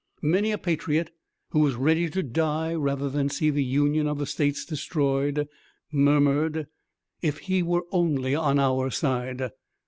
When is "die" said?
2.23-2.73